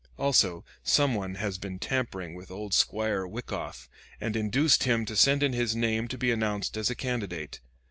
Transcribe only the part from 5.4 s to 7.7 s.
in his name to be announced as a candidate.